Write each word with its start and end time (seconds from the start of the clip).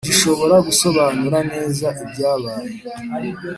gishobora 0.09 0.55
gusobanura 0.67 1.37
neza 1.51 1.87
ibyabaye? 2.03 2.69